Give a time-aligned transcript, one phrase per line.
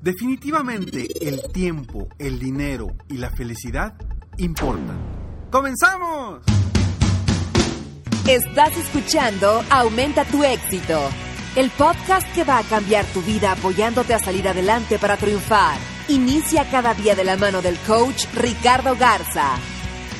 [0.00, 3.94] Definitivamente el tiempo, el dinero y la felicidad
[4.36, 4.96] importan.
[5.50, 6.40] ¡Comenzamos!
[8.28, 11.00] Estás escuchando Aumenta tu éxito,
[11.56, 15.76] el podcast que va a cambiar tu vida apoyándote a salir adelante para triunfar.
[16.08, 19.56] Inicia cada día de la mano del coach Ricardo Garza,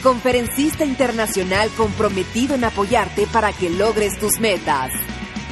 [0.03, 4.91] conferencista internacional comprometido en apoyarte para que logres tus metas.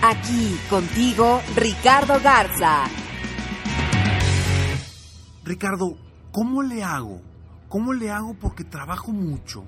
[0.02, 3.05] Aquí contigo, Ricardo Garza.
[5.47, 5.97] Ricardo,
[6.33, 7.22] ¿cómo le hago?
[7.69, 9.64] ¿Cómo le hago porque trabajo mucho?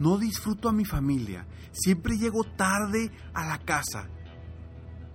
[0.00, 1.46] No disfruto a mi familia.
[1.70, 4.08] Siempre llego tarde a la casa.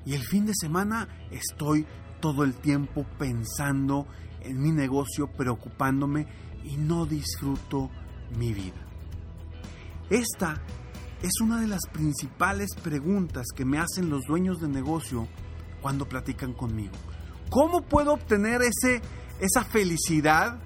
[0.06, 1.86] Y el fin de semana estoy
[2.22, 4.08] todo el tiempo pensando
[4.40, 6.28] en mi negocio, preocupándome
[6.64, 7.90] y no disfruto
[8.38, 8.88] mi vida.
[10.10, 10.62] Esta
[11.22, 15.28] es una de las principales preguntas que me hacen los dueños de negocio
[15.82, 16.96] cuando platican conmigo.
[17.50, 19.02] ¿Cómo puedo obtener ese
[19.40, 20.58] esa felicidad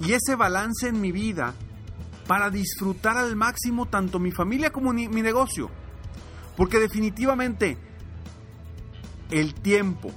[0.00, 1.54] y ese balance en mi vida
[2.26, 5.70] para disfrutar al máximo tanto mi familia como mi, negocio.
[6.56, 7.76] Porque definitivamente
[9.30, 10.10] el tiempo,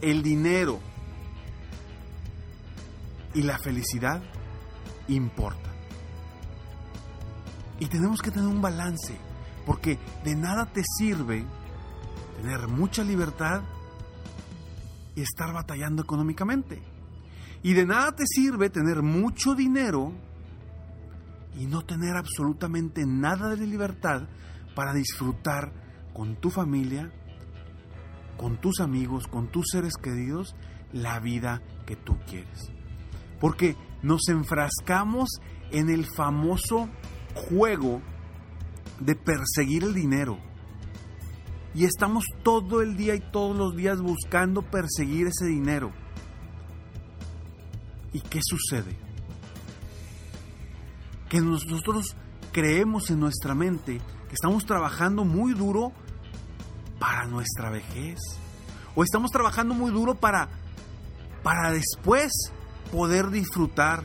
[0.00, 0.80] el dinero
[3.34, 4.22] y la felicidad
[5.08, 5.74] importan.
[7.78, 9.16] Y tenemos que tener un balance,
[9.66, 11.44] porque de nada te sirve
[12.40, 13.62] tener mucha libertad
[15.14, 16.93] y estar batallando económicamente.
[17.64, 20.12] Y de nada te sirve tener mucho dinero
[21.58, 24.28] y no tener absolutamente nada de libertad
[24.74, 25.72] para disfrutar
[26.12, 27.10] con tu familia,
[28.36, 30.54] con tus amigos, con tus seres queridos,
[30.92, 32.70] la vida que tú quieres.
[33.40, 35.30] Porque nos enfrascamos
[35.70, 36.90] en el famoso
[37.34, 38.02] juego
[39.00, 40.38] de perseguir el dinero.
[41.74, 46.03] Y estamos todo el día y todos los días buscando perseguir ese dinero.
[48.14, 48.96] ¿Y qué sucede?
[51.28, 52.16] Que nosotros
[52.52, 55.92] creemos en nuestra mente que estamos trabajando muy duro
[57.00, 58.20] para nuestra vejez.
[58.94, 60.48] O estamos trabajando muy duro para,
[61.42, 62.30] para después
[62.92, 64.04] poder disfrutar.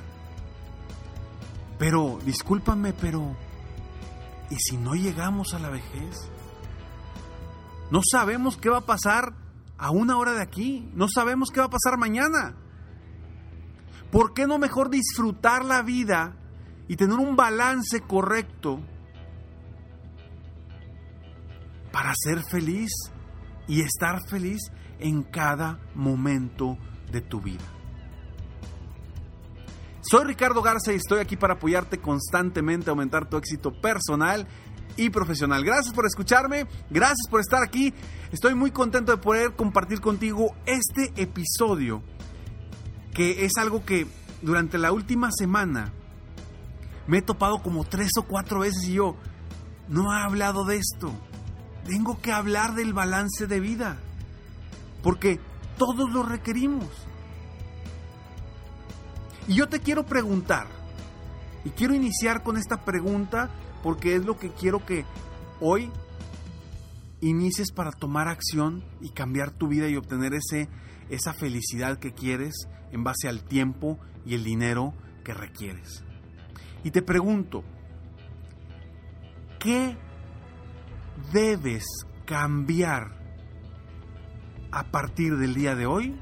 [1.77, 3.37] Pero, discúlpame, pero,
[4.49, 6.17] ¿y si no llegamos a la vejez?
[7.91, 9.35] No sabemos qué va a pasar
[9.77, 10.89] a una hora de aquí.
[10.95, 12.55] No sabemos qué va a pasar mañana.
[14.11, 16.35] ¿Por qué no mejor disfrutar la vida
[16.87, 18.79] y tener un balance correcto
[21.91, 22.91] para ser feliz
[23.67, 26.77] y estar feliz en cada momento
[27.11, 27.63] de tu vida?
[30.01, 34.47] Soy Ricardo Garza y estoy aquí para apoyarte constantemente a aumentar tu éxito personal
[34.97, 35.63] y profesional.
[35.63, 37.93] Gracias por escucharme, gracias por estar aquí.
[38.31, 42.01] Estoy muy contento de poder compartir contigo este episodio
[43.13, 44.07] que es algo que
[44.41, 45.91] durante la última semana
[47.07, 49.15] me he topado como tres o cuatro veces y yo
[49.87, 51.11] no he hablado de esto.
[51.85, 53.97] Tengo que hablar del balance de vida,
[55.01, 55.39] porque
[55.77, 56.87] todos lo requerimos.
[59.47, 60.67] Y yo te quiero preguntar,
[61.65, 63.49] y quiero iniciar con esta pregunta
[63.83, 65.05] porque es lo que quiero que
[65.59, 65.91] hoy
[67.21, 70.69] inicies para tomar acción y cambiar tu vida y obtener ese,
[71.09, 76.03] esa felicidad que quieres en base al tiempo y el dinero que requieres.
[76.83, 77.63] Y te pregunto,
[79.59, 79.97] ¿qué
[81.33, 81.85] debes
[82.25, 83.19] cambiar
[84.71, 86.19] a partir del día de hoy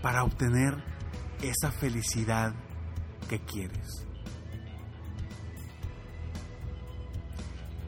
[0.00, 0.82] para obtener
[1.42, 2.54] esa felicidad
[3.28, 4.06] que quieres?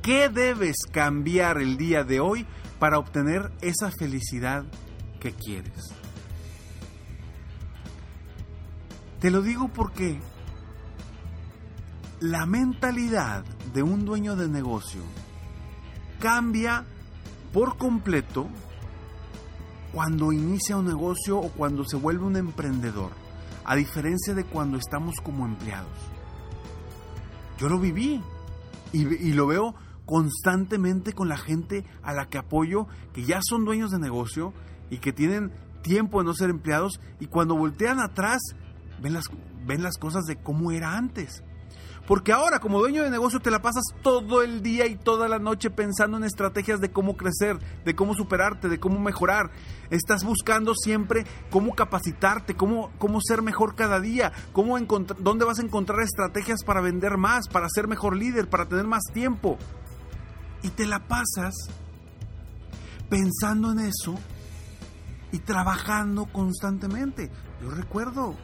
[0.03, 2.44] ¿Qué debes cambiar el día de hoy
[2.81, 4.64] para obtener esa felicidad
[5.22, 5.94] que quieres?
[9.20, 10.20] Te lo digo porque
[12.19, 15.00] la mentalidad de un dueño de negocio
[16.19, 16.84] cambia
[17.52, 18.48] por completo
[19.92, 23.12] cuando inicia un negocio o cuando se vuelve un emprendedor,
[23.64, 25.98] a diferencia de cuando estamos como empleados.
[27.58, 28.20] Yo lo viví
[28.92, 33.92] y, lo veo constantemente con la gente a la que apoyo, que ya son dueños
[33.92, 34.52] de negocio
[34.92, 35.50] y que tienen
[35.80, 38.42] tiempo de no ser empleados y cuando voltean atrás
[39.00, 39.24] ven las,
[39.66, 41.42] ven las cosas de cómo era antes.
[42.06, 45.38] Porque ahora como dueño de negocio te la pasas todo el día y toda la
[45.38, 49.50] noche pensando en estrategias de cómo crecer, de cómo superarte, de cómo mejorar.
[49.88, 55.62] Estás buscando siempre cómo capacitarte, cómo, cómo ser mejor cada día, cómo dónde vas a
[55.62, 59.56] encontrar estrategias para vender más, para ser mejor líder, para tener más tiempo.
[60.62, 61.54] Y te la pasas
[63.08, 64.18] pensando en eso
[65.32, 67.31] y trabajando constantemente.
[67.61, 68.37] Yo recuerdo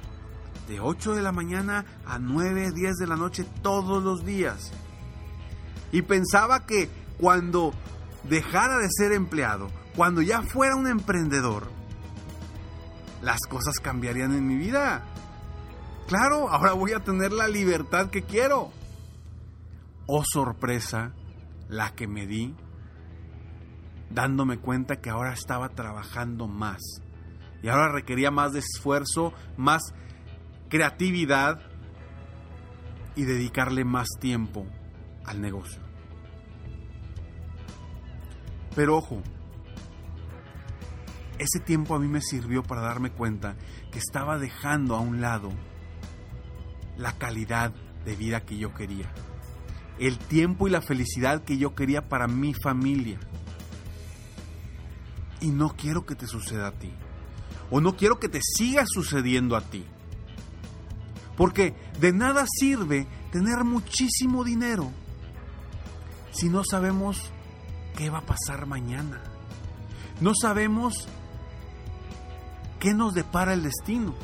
[0.69, 4.73] de 8 de la mañana a 9, 10 de la noche todos los días.
[5.93, 7.73] Y pensaba que cuando
[8.29, 11.69] dejara de ser empleado, cuando ya fuera un emprendedor,
[13.23, 15.05] las cosas cambiarían en mi vida.
[16.07, 18.71] Claro, ahora voy a tener la libertad que quiero.
[20.07, 21.13] Oh sorpresa,
[21.69, 22.55] la que me di,
[24.11, 26.81] dándome cuenta que ahora estaba trabajando más.
[27.63, 29.83] Y ahora requería más de esfuerzo, más
[30.69, 31.61] creatividad
[33.17, 34.67] y dedicarle más tiempo
[35.25, 35.83] al negocio.
[38.75, 39.23] Pero ojo,
[41.39, 43.57] ese tiempo a mí me sirvió para darme cuenta
[43.91, 45.51] que estaba dejando a un lado
[46.97, 47.73] la calidad
[48.05, 49.13] de vida que yo quería,
[49.99, 53.19] el tiempo y la felicidad que yo quería para mi familia.
[55.41, 56.93] Y no quiero que te suceda a ti.
[57.71, 59.85] O no quiero que te siga sucediendo a ti.
[61.37, 64.91] Porque de nada sirve tener muchísimo dinero
[66.33, 67.31] si no sabemos
[67.97, 69.23] qué va a pasar mañana.
[70.21, 71.07] No sabemos
[72.81, 74.15] qué nos depara el destino.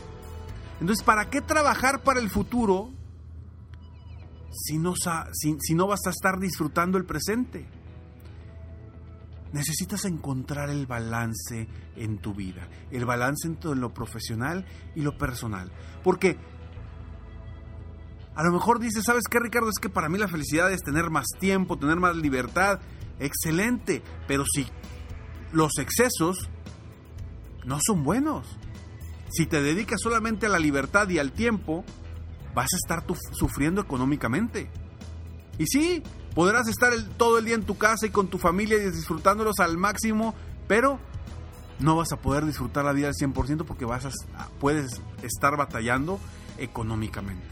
[0.81, 2.91] Entonces, ¿para qué trabajar para el futuro
[4.53, 4.95] si no,
[5.33, 7.67] si, no vas a estar disfrutando el presente?
[9.55, 14.67] Necesitas encontrar el balance en tu vida, el balance entre lo profesional
[14.97, 15.71] y lo personal.
[16.03, 16.37] Porque
[18.35, 19.69] a lo mejor dices, ¿sabes qué, Ricardo?
[19.69, 22.81] Es que para mí la felicidad es tener más tiempo, tener más libertad.
[23.21, 24.67] Excelente, pero si
[25.53, 26.51] los excesos
[27.65, 28.59] no son buenos.
[29.31, 31.85] Si te dedicas solamente a la libertad y al tiempo,
[32.57, 34.69] vas a estar sufriendo económicamente.
[35.59, 36.03] Y sí,
[36.35, 39.77] podrás estar todo el día en tu casa y con tu familia y disfrutándolos al
[39.77, 40.35] máximo,
[40.67, 40.99] pero
[41.79, 44.11] no vas a poder disfrutar la vida al 100% porque vas a,
[44.61, 46.19] puedes estar batallando
[46.59, 47.45] económicamente.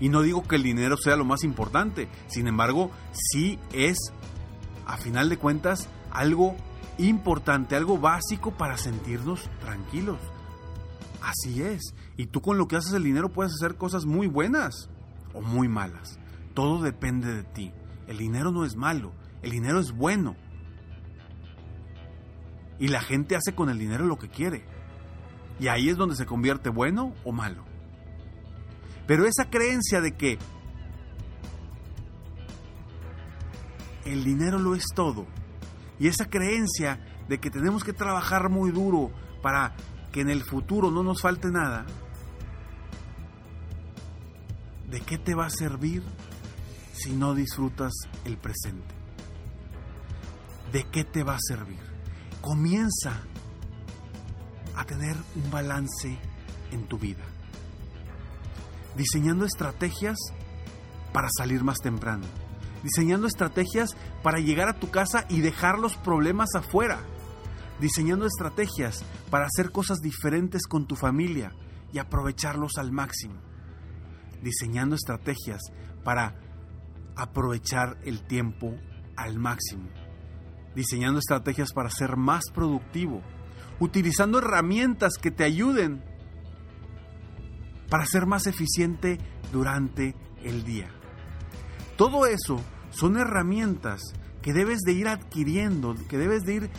[0.00, 3.98] Y no digo que el dinero sea lo más importante, sin embargo, sí es,
[4.86, 6.56] a final de cuentas, algo
[6.96, 10.18] importante, algo básico para sentirnos tranquilos.
[11.22, 11.94] Así es.
[12.16, 14.88] Y tú con lo que haces el dinero puedes hacer cosas muy buenas
[15.34, 16.18] o muy malas.
[16.54, 17.72] Todo depende de ti.
[18.06, 19.12] El dinero no es malo,
[19.42, 20.36] el dinero es bueno.
[22.78, 24.64] Y la gente hace con el dinero lo que quiere.
[25.58, 27.64] Y ahí es donde se convierte bueno o malo.
[29.06, 30.38] Pero esa creencia de que
[34.04, 35.26] el dinero lo es todo,
[35.98, 36.98] y esa creencia
[37.28, 39.10] de que tenemos que trabajar muy duro
[39.42, 39.74] para
[40.12, 41.86] que en el futuro no nos falte nada,
[44.88, 46.02] ¿de qué te va a servir
[47.02, 47.92] si no disfrutas
[48.24, 48.94] el presente?
[50.72, 51.80] ¿De qué te va a servir?
[52.40, 53.20] Comienza
[54.76, 56.18] a tener un balance
[56.70, 57.24] en tu vida
[58.96, 60.18] diseñando estrategias
[61.12, 62.24] para salir más temprano,
[62.82, 67.00] diseñando estrategias para llegar a tu casa y dejar los problemas afuera,
[67.80, 71.52] diseñando estrategias para hacer cosas diferentes con tu familia
[71.92, 73.34] y aprovecharlos al máximo,
[74.42, 75.60] diseñando estrategias
[76.04, 76.34] para
[77.22, 78.74] aprovechar el tiempo
[79.16, 79.88] al máximo,
[80.74, 83.22] diseñando estrategias para ser más productivo,
[83.78, 86.02] utilizando herramientas que te ayuden
[87.90, 89.18] para ser más eficiente
[89.52, 90.90] durante el día.
[91.96, 92.60] Todo eso
[92.90, 94.00] son herramientas
[94.40, 96.70] que debes de ir adquiriendo, que debes de ir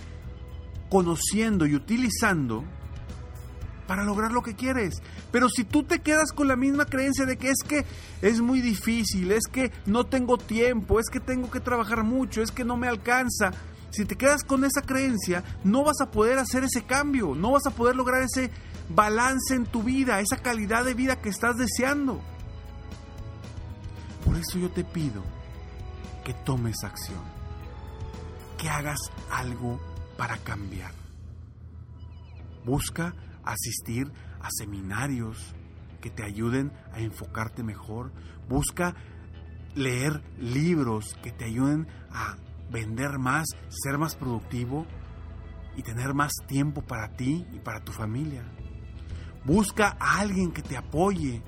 [0.90, 2.64] conociendo y utilizando
[3.92, 5.02] para lograr lo que quieres.
[5.34, 7.86] Pero si tú te quedas con la misma creencia de que es que
[8.22, 12.52] es muy difícil, es que no tengo tiempo, es que tengo que trabajar mucho, es
[12.52, 13.52] que no me alcanza,
[13.90, 17.66] si te quedas con esa creencia, no vas a poder hacer ese cambio, no vas
[17.66, 18.50] a poder lograr ese
[18.88, 22.22] balance en tu vida, esa calidad de vida que estás deseando.
[24.24, 25.22] Por eso yo te pido
[26.24, 27.20] que tomes acción,
[28.58, 29.82] que hagas algo
[30.16, 30.94] para cambiar.
[32.64, 35.56] Busca asistir a seminarios
[36.00, 38.12] que te ayuden a enfocarte mejor.
[38.50, 38.96] Busca
[39.76, 42.38] leer libros que te ayuden a
[42.70, 44.86] vender más, ser más productivo
[45.76, 48.44] y tener más tiempo para ti y para tu familia.
[49.46, 51.42] Busca a alguien que te apoye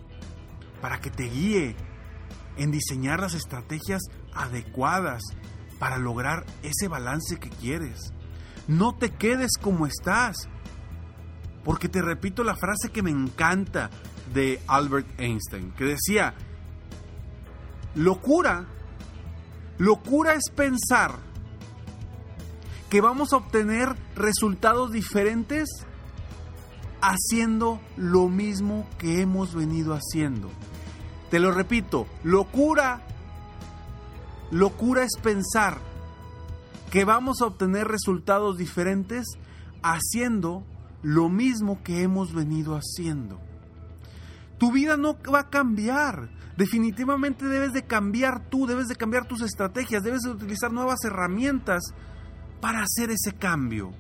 [0.82, 1.76] para que te guíe
[2.58, 4.02] en diseñar las estrategias
[4.34, 5.24] adecuadas
[5.80, 8.14] para lograr ese balance que quieres.
[8.68, 10.50] No te quedes como estás.
[11.64, 13.90] Porque te repito la frase que me encanta
[14.34, 16.34] de Albert Einstein, que decía,
[17.96, 18.66] locura,
[19.78, 21.16] locura es pensar
[22.90, 25.70] que vamos a obtener resultados diferentes
[27.02, 30.50] haciendo lo mismo que hemos venido haciendo.
[31.30, 33.02] Te lo repito, locura,
[34.52, 35.80] locura es pensar
[36.92, 39.26] que vamos a obtener resultados diferentes
[39.82, 40.64] haciendo
[41.04, 43.40] lo mismo que hemos venido haciendo.
[44.58, 46.30] Tu vida no va a cambiar.
[46.58, 51.94] Definitivamente debes de cambiar tú, debes de cambiar tus estrategias, debes de utilizar nuevas herramientas
[52.64, 53.92] para hacer ese cambio?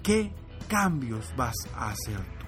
[0.00, 0.32] ¿Qué
[0.68, 2.46] cambios vas a hacer tú?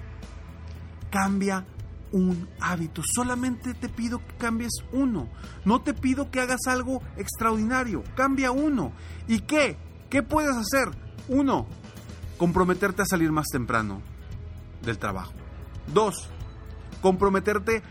[1.09, 1.65] Cambia
[2.13, 3.01] un hábito.
[3.13, 5.27] Solamente te pido que cambies uno.
[5.65, 8.03] No te pido que hagas algo extraordinario.
[8.15, 8.93] Cambia uno.
[9.27, 9.77] ¿Y qué?
[10.09, 10.89] ¿Qué puedes hacer?
[11.27, 11.65] Uno,
[12.37, 14.01] comprometerte a salir más temprano
[14.81, 15.33] del trabajo.
[15.93, 16.29] Dos,
[17.01, 17.83] comprometerte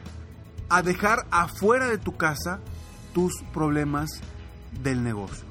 [0.68, 2.60] a dejar afuera de tu casa
[3.12, 4.10] tus problemas
[4.82, 5.44] del negocio.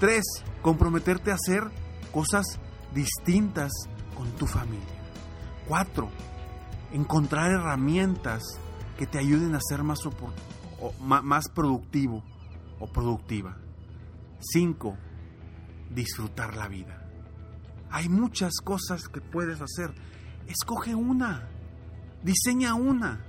[0.00, 0.24] Tres,
[0.62, 1.70] comprometerte a hacer
[2.12, 2.44] cosas
[2.94, 3.72] distintas
[4.14, 4.84] con tu familia.
[5.68, 6.10] Cuatro,
[6.92, 8.42] encontrar herramientas
[8.98, 10.00] que te ayuden a ser más,
[11.00, 12.22] más productivo
[12.78, 13.56] o productiva.
[14.40, 14.96] Cinco,
[15.90, 17.02] disfrutar la vida.
[17.90, 19.92] Hay muchas cosas que puedes hacer.
[20.46, 21.48] Escoge una.
[22.22, 23.24] Diseña una.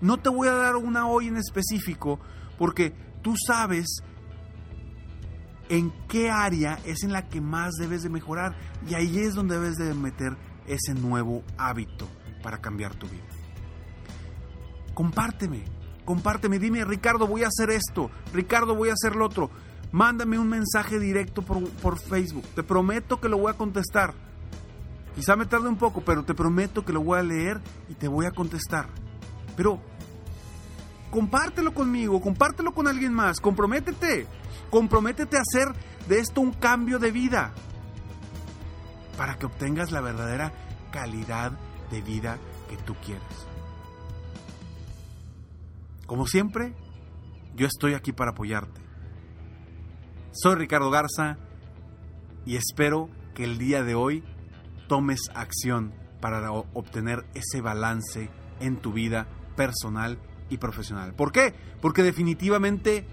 [0.00, 2.20] No te voy a dar una hoy en específico
[2.58, 4.02] porque tú sabes
[5.68, 8.54] en qué área es en la que más debes de mejorar
[8.88, 10.36] y ahí es donde debes de meter
[10.66, 12.08] ese nuevo hábito
[12.42, 13.24] para cambiar tu vida.
[14.92, 15.64] Compárteme,
[16.04, 19.50] compárteme, dime Ricardo voy a hacer esto, Ricardo voy a hacer lo otro.
[19.94, 24.12] Mándame un mensaje directo por, por Facebook, te prometo que lo voy a contestar.
[25.14, 28.08] Quizá me tarde un poco, pero te prometo que lo voy a leer y te
[28.08, 28.88] voy a contestar.
[29.56, 29.80] Pero
[31.12, 34.26] compártelo conmigo, compártelo con alguien más, comprométete,
[34.68, 35.68] comprométete a hacer
[36.08, 37.52] de esto un cambio de vida
[39.16, 40.52] para que obtengas la verdadera
[40.90, 41.52] calidad
[41.92, 43.22] de vida que tú quieres.
[46.06, 46.74] Como siempre,
[47.54, 48.82] yo estoy aquí para apoyarte.
[50.36, 51.38] Soy Ricardo Garza
[52.44, 54.24] y espero que el día de hoy
[54.88, 60.18] tomes acción para obtener ese balance en tu vida personal
[60.50, 61.14] y profesional.
[61.14, 61.54] ¿Por qué?
[61.80, 63.06] Porque definitivamente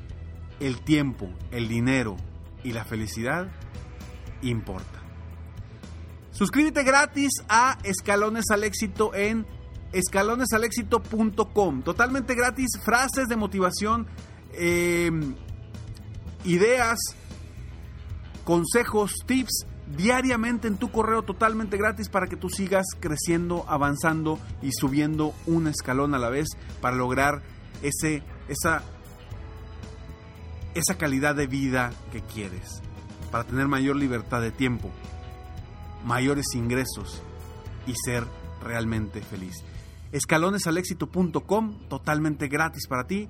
[0.59, 2.17] el tiempo, el dinero
[2.63, 3.51] y la felicidad
[4.41, 4.99] importa.
[6.31, 9.45] Suscríbete gratis a Escalones al Éxito en
[9.91, 11.83] escalonesalexito.com.
[11.83, 14.07] Totalmente gratis, frases de motivación,
[14.53, 15.35] em,
[16.43, 16.99] ideas,
[18.43, 19.65] consejos, tips
[19.97, 25.67] diariamente en tu correo totalmente gratis para que tú sigas creciendo, avanzando y subiendo un
[25.67, 26.47] escalón a la vez
[26.79, 27.41] para lograr
[27.81, 28.83] ese, esa,
[30.75, 32.81] esa calidad de vida que quieres,
[33.31, 34.91] para tener mayor libertad de tiempo,
[36.05, 37.21] mayores ingresos
[37.85, 38.25] y ser
[38.63, 39.55] realmente feliz.
[40.11, 43.29] Escalonesalexito.com, totalmente gratis para ti.